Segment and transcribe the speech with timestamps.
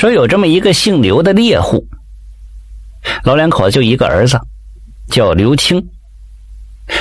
[0.00, 1.86] 说有这么一个姓刘的猎户，
[3.22, 4.40] 老两口就一个儿子，
[5.08, 5.90] 叫刘青，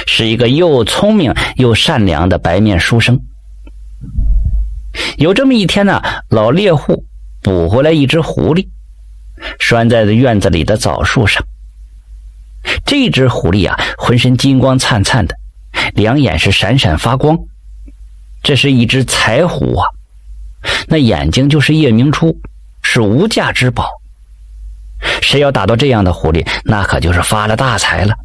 [0.06, 3.18] 是一个又聪明又善良的白面书生。
[5.16, 7.06] 有这么一天呢，老猎户
[7.42, 8.68] 捕回来一只狐狸，
[9.60, 11.42] 拴在院子里的枣树上。
[12.86, 15.34] 这只狐狸啊，浑身金光灿灿的，
[15.94, 17.40] 两眼是闪闪发光。
[18.44, 19.88] 这是一只柴狐啊，
[20.90, 22.38] 那眼睛就是夜明珠，
[22.92, 23.88] 是无价之宝。
[25.22, 28.16] 谁要打到这样的狐狸，那可就是发了大财了。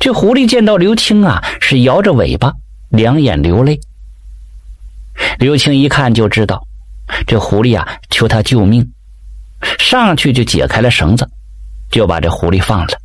[0.00, 2.52] 这狐狸见到刘青啊，是摇着尾巴，
[2.88, 3.78] 两眼流泪。
[5.38, 6.66] 刘青一看就知道，
[7.24, 8.92] 这狐狸啊求他救命，
[9.78, 11.30] 上去就解开了绳子，
[11.88, 12.98] 就把这狐狸放了。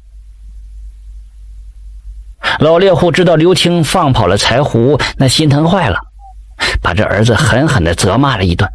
[2.59, 5.99] 老猎户知道刘青放跑了柴胡，那心疼坏了，
[6.81, 8.67] 把这儿子狠狠的责骂了一顿。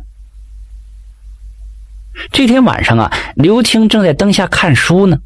[2.32, 5.18] 这天晚上啊，刘青正在灯下看书呢，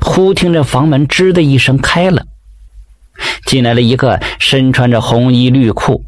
[0.00, 2.26] 忽听着房门吱的一声开了，
[3.46, 6.04] 进来了一个身穿着红衣绿裤。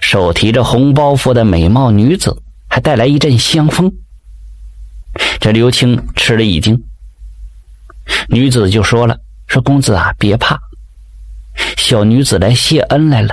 [0.00, 3.92] 手提着红包袱的美貌女子，还带来一阵香风。
[5.38, 6.82] 这刘青吃了一惊，
[8.28, 10.58] 女子就说了：“说公子啊，别怕，
[11.76, 13.32] 小女子来谢恩来了。”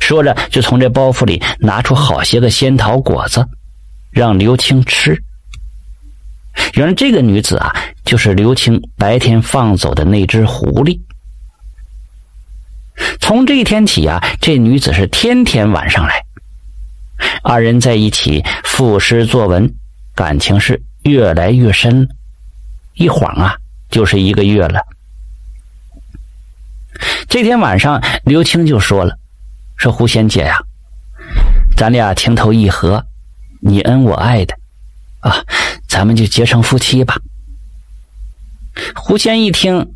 [0.00, 3.44] 说着，就从这包袱里拿出好些个仙桃果子，
[4.10, 5.20] 让刘青吃。
[6.74, 7.72] 原来这个女子啊，
[8.04, 11.00] 就是刘青白天放走的那只狐狸。
[13.20, 16.22] 从这一天起啊，这女子是天天晚上来，
[17.42, 19.72] 二人在一起赋诗作文，
[20.14, 22.06] 感情是越来越深。
[22.94, 23.54] 一晃啊，
[23.88, 24.84] 就是一个月了。
[27.28, 29.16] 这天晚上，刘青就说了
[29.78, 30.58] ：“说狐仙姐呀，
[31.76, 33.02] 咱俩情投意合，
[33.60, 34.54] 你恩我爱的，
[35.20, 35.44] 啊，
[35.86, 37.16] 咱们就结成夫妻吧。”
[38.96, 39.94] 狐仙一听：“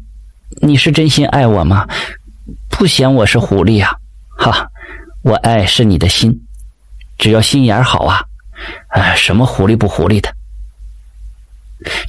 [0.63, 1.89] 你是真心爱我吗？”
[2.69, 3.97] 不嫌我是狐狸呀，
[4.37, 4.69] 哈！
[5.23, 6.45] 我爱是你的心，
[7.17, 8.25] 只要心眼好啊，
[8.89, 10.35] 哎，什么狐狸不狐狸的？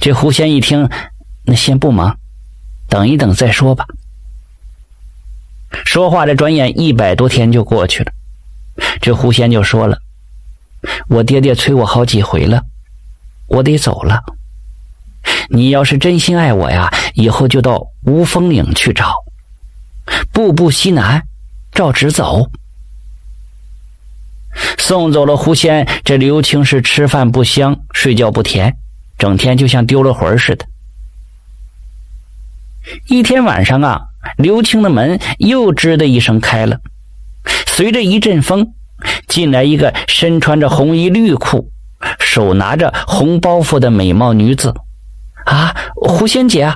[0.00, 0.90] 这狐仙一听，
[1.44, 2.18] 那先不忙，
[2.88, 3.86] 等一等再说吧。
[5.84, 8.12] 说话这转眼一百多天就过去了，
[9.00, 10.02] 这狐仙就说了
[11.08, 12.62] ：“我爹爹催我好几回了，
[13.46, 14.22] 我得走了。
[15.48, 19.14] 你要是真心爱我呀，以后就到无风岭去找。”
[20.32, 21.26] 步步西南，
[21.72, 22.48] 照直走。
[24.78, 28.76] 送走了狐仙，这刘青是吃饭不香，睡觉不甜，
[29.18, 30.64] 整天就像丢了魂似的。
[33.08, 34.00] 一天晚上啊，
[34.36, 36.80] 刘青的门又吱的一声开了，
[37.66, 38.74] 随着一阵风，
[39.28, 41.70] 进来一个身穿着红衣绿裤、
[42.18, 44.74] 手拿着红包袱的美貌女子。
[45.44, 46.72] 啊，狐仙姐！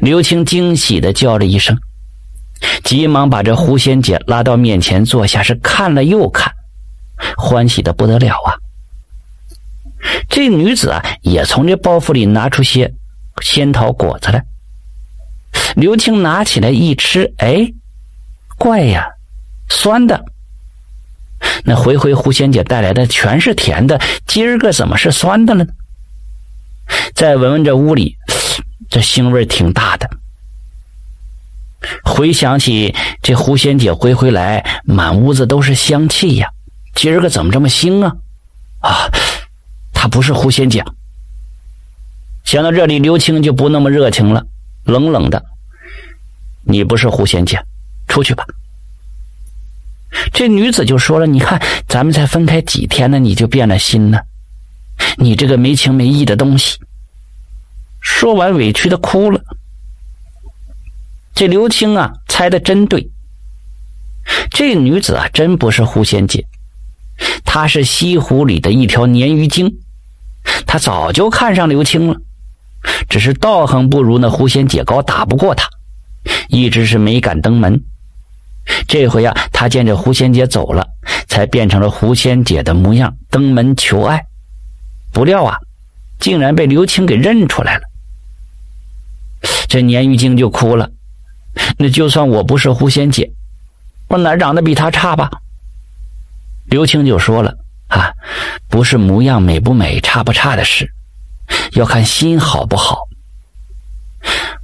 [0.00, 1.76] 刘青惊喜的叫了一声。
[2.84, 6.52] 急忙把这狐仙姐拉到面前坐下，是看了又看，
[7.36, 8.54] 欢喜的不得了啊！
[10.28, 12.92] 这女子啊，也从这包袱里拿出些
[13.40, 14.44] 仙桃果子来。
[15.76, 17.72] 刘青拿起来一吃，哎，
[18.58, 19.06] 怪呀，
[19.68, 20.24] 酸的。
[21.64, 25.72] 那回回狐仙姐带来的全是甜的，今儿个怎么是酸的了呢？
[27.14, 28.16] 再闻闻这屋里，
[28.90, 30.10] 这腥味挺大的。
[32.04, 36.48] 回想起这狐仙姐回回来，满屋子都是香气呀，
[36.94, 38.16] 今儿个怎么这么腥啊？
[38.80, 39.08] 啊，
[39.92, 40.84] 她不是狐仙姐。
[42.44, 44.44] 想到这里，刘青就不那么热情了，
[44.84, 45.44] 冷冷的
[46.66, 47.64] ：“你不是狐仙姐，
[48.08, 48.44] 出去吧。”
[50.32, 54.22] 这女子就说了：“你看，咱们才分开几天呢，你就变了心了？
[55.16, 56.78] 你这个没情没义的东西！”
[58.00, 59.40] 说完，委屈的哭了。
[61.34, 63.10] 这刘青啊，猜的真对。
[64.50, 66.46] 这女子啊，真不是狐仙姐，
[67.44, 69.78] 她是西湖里的一条鲶鱼精。
[70.66, 72.16] 她早就看上刘青了，
[73.08, 75.68] 只是道行不如那狐仙姐高，打不过她，
[76.48, 77.82] 一直是没敢登门。
[78.92, 80.86] 这回啊，他见着狐仙姐走了，
[81.26, 84.26] 才变成了狐仙姐的模样，登门求爱。
[85.14, 85.56] 不料啊，
[86.20, 87.84] 竟然被刘青给认出来了。
[89.66, 90.90] 这鲶鱼精就哭了。
[91.78, 93.32] 那就算我不是狐仙姐，
[94.08, 95.30] 我哪长得比她差吧？
[96.66, 97.56] 刘青就说了
[97.88, 98.12] ：“啊，
[98.68, 100.92] 不是模样美不美、差不差的事，
[101.72, 102.98] 要看心好不好。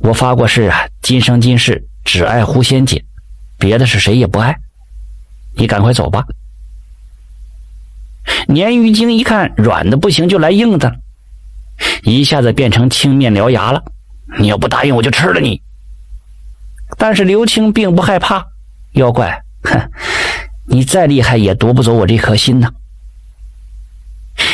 [0.00, 3.02] 我发过誓啊，今生今世只爱狐仙姐，
[3.58, 4.56] 别的是谁也不爱。
[5.55, 6.25] 你赶快走吧。”
[8.46, 11.00] 鲶鱼精一看软的不行，就来硬的，
[12.02, 13.82] 一下子变成青面獠牙了。
[14.38, 15.60] 你要不答应，我就吃了你。
[16.96, 18.46] 但是刘青并不害怕，
[18.93, 19.90] 妖怪，哼，
[20.66, 22.70] 你再厉害也夺不走我这颗心呐！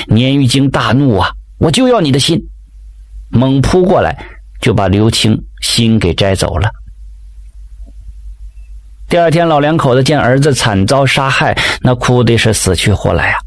[0.09, 2.49] 鲶鱼精大怒啊，我就要你的心，
[3.29, 4.27] 猛扑过来，
[4.61, 6.71] 就把刘青心给摘走了。
[9.09, 13.39] 第二天，老两口子见儿子惨遭杀害，那哭的是死去活来啊！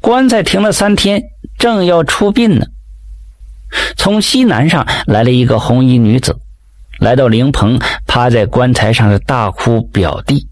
[0.00, 1.22] 棺材停了三天，
[1.58, 2.66] 正要出殡呢，
[3.96, 6.36] 从西南上来了一个红衣女子，
[6.98, 10.48] 来到灵棚，趴在棺材上是大哭表弟。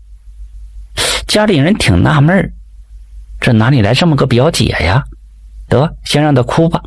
[1.26, 2.53] 家里人挺纳闷
[3.41, 5.05] 这哪里来这么个表姐呀？
[5.69, 6.81] 得，先让她哭吧，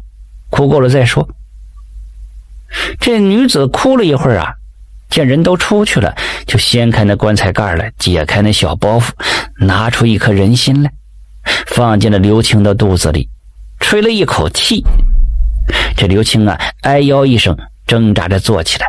[0.50, 1.28] 哭够了再说。
[3.00, 4.54] 这女子哭了一会儿啊。
[5.10, 6.16] 见人都出去了，
[6.48, 9.10] 就掀开那棺材盖来，解开那小包袱，
[9.60, 10.92] 拿出一颗人心来，
[11.68, 13.30] 放进了刘青的肚子里，
[13.80, 14.84] 吹了一口气。
[15.96, 17.56] 这刘青啊，哎呦一声，
[17.86, 18.88] 挣扎着坐起来。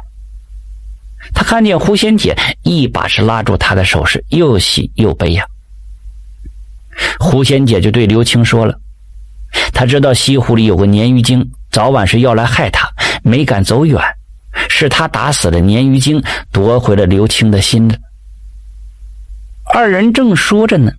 [1.33, 5.45] 他看见狐仙姐一把是拉住他的手势，又喜又悲呀。
[7.19, 8.79] 狐仙姐就对刘青说了
[9.73, 12.89] ：“他知道西湖里有个鲶鱼精，早晚是要来害他，
[13.23, 14.01] 没敢走远。”
[14.69, 16.23] 是他打死了鲶鱼精，
[16.53, 17.99] 夺回了刘青的心的。
[19.73, 20.93] 二人正说着呢，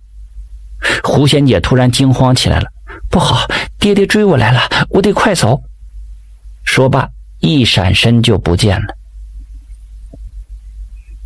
[1.02, 2.68] 狐仙姐突然惊慌起来了
[3.08, 3.46] ：“不好，
[3.78, 4.60] 爹爹追我来了，
[4.90, 5.62] 我得快走！”
[6.64, 7.08] 说罢，
[7.40, 8.94] 一闪身就不见了。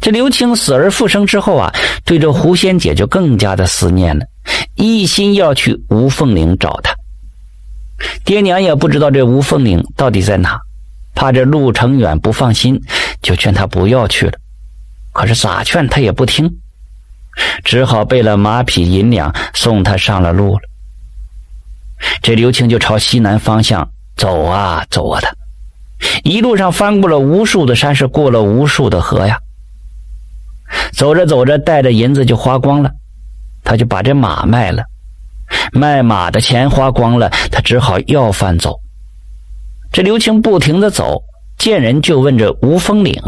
[0.00, 1.74] 这刘青死而复生之后啊，
[2.04, 4.24] 对这狐仙姐就更加的思念了，
[4.74, 6.94] 一心要去无凤岭找她。
[8.24, 10.58] 爹娘也不知道这无凤岭到底在哪。
[11.14, 12.80] 怕这路程远不放心，
[13.20, 14.32] 就劝他不要去了。
[15.12, 16.58] 可是咋劝他也不听，
[17.64, 20.62] 只好备了马匹银两送他上了路了。
[22.22, 25.36] 这刘青就朝西南方向走啊走啊的，
[26.22, 29.38] 一路上翻过了无数的山，是过了无数的河呀。
[30.92, 32.90] 走着走着，带着银子就花光了，
[33.64, 34.84] 他就把这马卖了，
[35.72, 38.80] 卖马的钱花光了，他只好要饭走。
[39.92, 41.24] 这刘青不停的走，
[41.58, 43.20] 见人就问这吴风岭。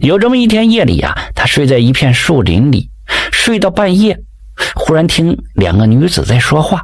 [0.00, 2.90] 有这么一天夜里呀，他睡在一片树林里，
[3.30, 4.18] 睡到半夜，
[4.74, 6.82] 忽然听两个女子在说话，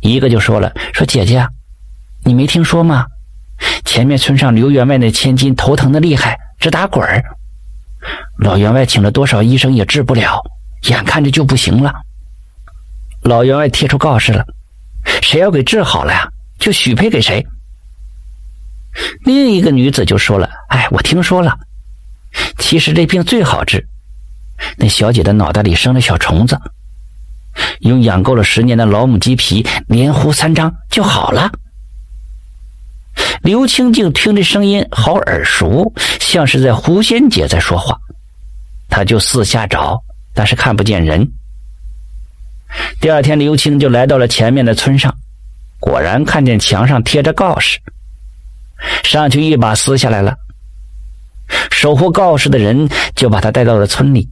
[0.00, 1.46] 一个就说了：“说姐姐，
[2.24, 3.06] 你没听说吗？
[3.84, 7.22] 前面村上刘员外那千金头疼的厉害，直打滚儿，
[8.38, 10.42] 老员外请了多少医生也治不了，
[10.88, 11.94] 眼看着就不行了。
[13.22, 14.44] 老员外贴出告示了，
[15.22, 16.28] 谁要给治好了呀？”
[16.62, 17.44] 就许配给谁？
[19.24, 21.58] 另一个女子就说了：“哎，我听说了，
[22.56, 23.84] 其实这病最好治。
[24.76, 26.56] 那小姐的脑袋里生了小虫子，
[27.80, 31.50] 用养够了十年的老母鸡皮连糊三张就好了。”
[33.42, 37.98] 刘清静听这声音好耳熟，像是在狐仙姐在说话，
[38.88, 40.00] 他就四下找，
[40.32, 41.28] 但是看不见人。
[43.00, 45.12] 第二天，刘青就来到了前面的村上。
[45.82, 47.80] 果然看见墙上贴着告示，
[49.02, 50.36] 上去一把撕下来了。
[51.72, 54.30] 守护告示的人就把他带到了村里。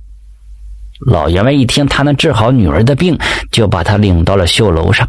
[1.00, 3.18] 老员外一听他能治好女儿的病，
[3.50, 5.08] 就把他领到了绣楼上。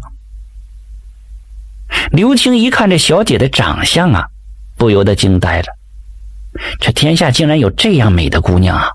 [2.10, 4.26] 刘青一看这小姐的长相啊，
[4.76, 5.66] 不由得惊呆了。
[6.80, 8.90] 这天下竟然有这样美的姑娘啊！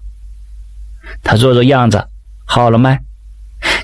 [1.23, 2.05] 他做做样子，
[2.45, 2.99] 好了没？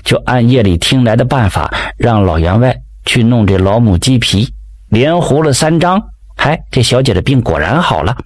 [0.04, 2.78] 就按夜里听来的办法，让老员外。
[3.04, 4.52] 去弄这老母鸡皮，
[4.88, 6.02] 连糊了三张，
[6.36, 8.16] 嗨，这小姐的病果然好了。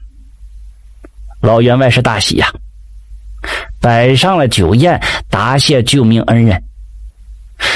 [1.40, 2.48] 老员外是大喜呀，
[3.80, 6.62] 摆上了酒宴答谢救命恩人。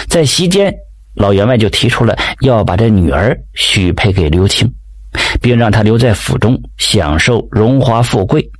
[0.08, 0.74] 在席间，
[1.14, 4.72] 老员外就提出了要把这女儿许配给刘青，
[5.40, 8.50] 并让他留在府中享受荣华富贵。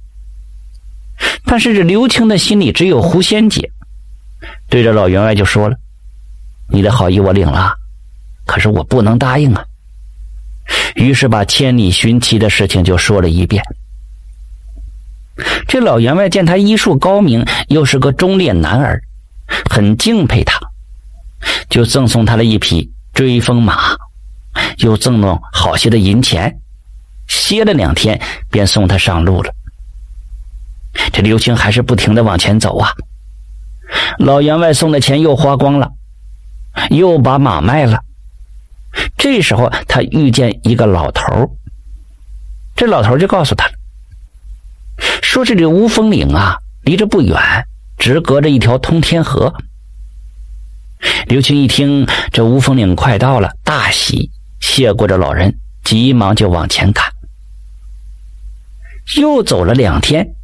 [1.45, 3.71] 但是这刘青的心里只有狐仙姐，
[4.69, 5.77] 对着老员外就说了
[6.71, 7.75] ：“你的好意我领了。”
[8.47, 9.65] 可是我不能答应啊！
[10.95, 13.63] 于是把千里寻妻的事情就说了一遍。
[15.67, 19.03] 这老员外见他医术高明，又是个忠烈男儿，
[19.71, 20.61] 很敬佩他，
[21.69, 23.97] 就赠送他了一匹追风马，
[24.79, 26.59] 又赠送好些的银钱。
[27.29, 28.21] 歇了两天，
[28.51, 29.51] 便送他上路了。
[31.13, 32.93] 这刘青还是不停的往前走啊。
[34.19, 35.91] 老员外送的钱又花光了，
[36.91, 38.03] 又把马卖了。
[39.17, 41.57] 这时候，他遇见一个老头
[42.75, 43.71] 这老头就告诉他，
[45.23, 47.39] 说是这乌峰岭啊，离这不远，
[47.99, 49.55] 只隔着一条通天河。
[51.27, 54.31] 刘青一听这乌风岭快到了，大喜，
[54.61, 57.05] 谢过这老人，急忙就往前赶。
[59.17, 60.35] 又走了两天，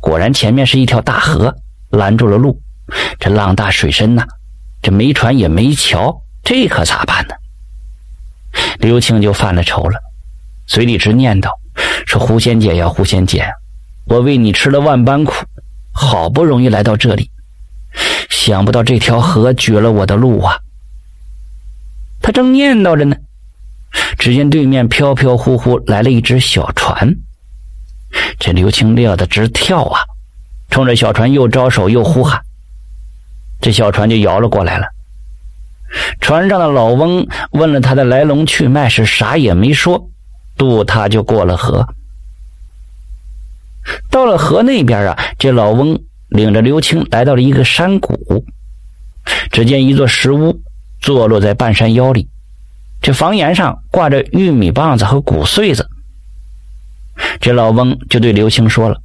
[0.00, 1.56] 果然前面是一条大河，
[1.90, 2.60] 拦住了路。
[3.18, 4.24] 这浪大水深呐，
[4.80, 7.34] 这没船也没桥，这可咋办呢？
[8.78, 9.98] 刘青就犯了愁了，
[10.66, 11.50] 嘴里直念叨
[12.06, 13.46] ：“说狐仙姐呀，狐仙姐，
[14.06, 15.32] 我为你吃了万般苦，
[15.92, 17.30] 好不容易来到这里，
[18.30, 20.58] 想不到这条河绝了我的路啊！”
[22.22, 23.16] 他正念叨着呢，
[24.18, 27.16] 只见对面飘飘忽忽来了一只小船。
[28.38, 30.00] 这刘青乐得直跳啊，
[30.70, 32.40] 冲着小船又招手又呼喊。
[33.60, 34.86] 这小船就摇了过来了。
[36.20, 40.10] 船上的老翁问了他的来龙去脉，是啥也没说，
[40.56, 41.86] 渡他就过了河。
[44.10, 48.44] 到了河那边啊，这老翁领着刘青来到了一个山谷。
[49.50, 50.60] 只见一座石屋
[51.00, 52.28] 坐落在半山腰里，
[53.00, 55.88] 这房檐上挂着玉米棒子和谷穗子。
[57.40, 59.00] 这老翁就对刘青说了：“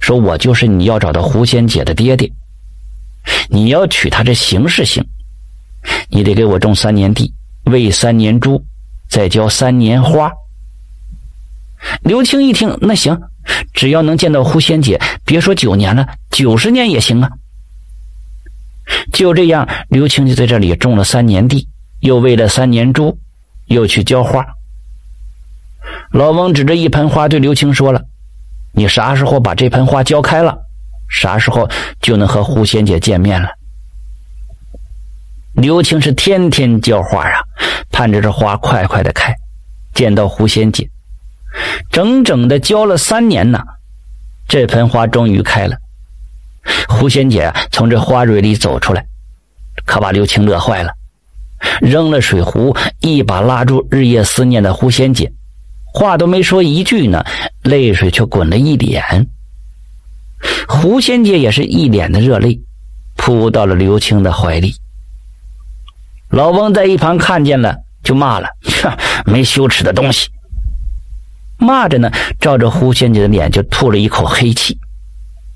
[0.00, 2.32] 说我就是你要找的狐仙姐的爹爹。”
[3.48, 5.06] 你要娶她这形式行，
[6.08, 7.32] 你得给我种三年地，
[7.64, 8.64] 喂三年猪，
[9.08, 10.32] 再浇三年花。
[12.02, 13.20] 刘青一听，那行，
[13.72, 17.30] 只要能见到狐仙姐，别说九年了，九十年也行啊。
[19.12, 21.68] 就这样，刘青就在这里种了三年地，
[22.00, 23.18] 又喂了三年猪，
[23.66, 24.46] 又去浇花。
[26.12, 28.02] 老翁指着一盆花对刘青说了
[28.72, 30.56] ：“你啥时候把这盆花浇开了？”
[31.08, 31.68] 啥时候
[32.00, 33.48] 就能和狐仙姐见面了？
[35.54, 37.40] 刘青是天天浇花啊，
[37.90, 39.34] 盼着这花快快的开，
[39.94, 40.88] 见到狐仙姐。
[41.90, 43.60] 整整的浇了三年呢，
[44.48, 45.76] 这盆花终于开了。
[46.88, 49.04] 狐仙姐从这花蕊里走出来，
[49.84, 50.90] 可把刘青乐坏了，
[51.82, 55.30] 扔了水壶，一把拉住日夜思念的狐仙姐，
[55.92, 57.22] 话都没说一句呢，
[57.62, 59.28] 泪水却滚了一脸。
[60.66, 62.58] 狐仙姐也是一脸的热泪，
[63.16, 64.74] 扑到了刘青的怀里。
[66.32, 68.48] 老翁在一旁看见了，就骂了
[68.82, 68.96] ：“哼，
[69.30, 70.30] 没羞耻的东西！”
[71.58, 72.10] 骂着呢，
[72.40, 74.78] 照着狐仙姐的脸就吐了一口黑气。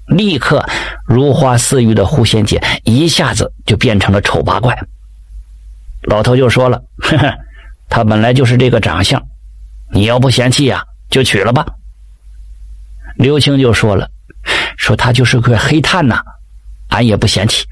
[0.07, 0.65] 立刻，
[1.07, 4.79] 如花似玉的狐仙姐一下子就变成了丑八怪。
[6.03, 7.35] 老头就说了：“哼哼，
[7.89, 9.21] 他本来就是这个长相，
[9.91, 11.67] 你要不嫌弃呀，就娶了吧。”
[13.17, 14.09] 刘青就说了。
[14.77, 16.23] 说他就是块黑炭呐，
[16.91, 17.67] 俺也不嫌弃。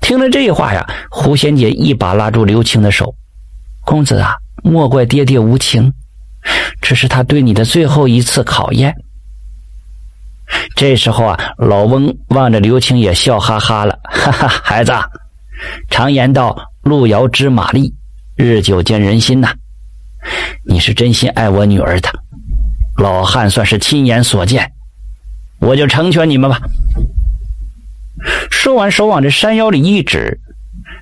[0.00, 3.14] 听了这话呀，狐仙姐一把拉住刘青的手
[3.84, 5.92] ：“公子啊，莫怪爹爹无情，
[6.80, 8.94] 这是他对你的最后一次考验。”
[10.76, 14.92] 这时候啊，老翁望着刘青也笑哈哈了：“哈哈，孩子，
[15.90, 17.94] 常言道，路遥知马力，
[18.36, 19.54] 日久见人心呐。
[20.64, 22.10] 你是真心爱我女儿的，
[22.98, 24.70] 老汉算是亲眼所见。”
[25.60, 26.60] 我就成全你们吧。
[28.64, 30.40] 说完，手往这山腰里一指，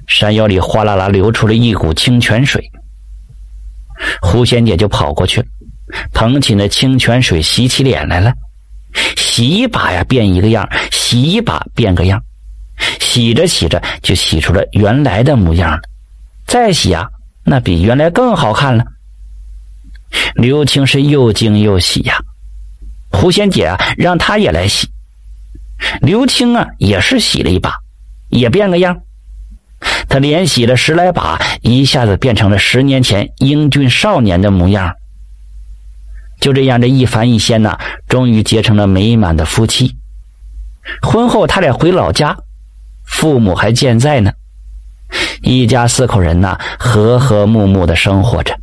[0.08, 2.60] 山腰里哗啦啦流出了一股清泉水。
[4.20, 5.40] 狐仙姐就跑过去，
[6.12, 8.32] 捧起那清泉水洗起脸来了。
[9.16, 12.20] 洗一把呀，变一个样；洗一把，变个样。
[12.98, 15.78] 洗着洗着，就洗出了原来的模样了。
[16.48, 17.06] 再洗啊，
[17.44, 18.84] 那比原来更好看了。
[20.34, 22.18] 刘青是又惊又喜呀。
[23.12, 24.88] 狐仙姐啊，让他也来洗。
[26.02, 27.74] 刘青啊，也是洗了一把，
[28.28, 29.02] 也变个样。
[30.08, 34.96] 他连洗了十来把，一下子变成了十年前英俊少年的模样。
[36.40, 37.78] 就这样，这一凡一仙呐，
[38.08, 39.96] 终于结成了美满的夫妻。
[41.02, 42.36] 婚后，他俩回老家，
[43.04, 44.32] 父母还健在呢。
[45.40, 48.58] 一家四口人呐，和和睦睦的生活着。